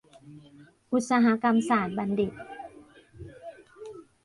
[0.91, 2.33] อุตสาหกรรมศาสตรบัณฑิต